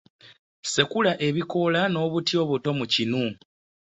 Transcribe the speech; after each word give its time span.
Sekula 0.73 1.11
ebikoola 1.27 1.81
n'obuti 1.89 2.33
buto 2.49 2.69
mu 2.79 2.85
kinu. 2.93 3.23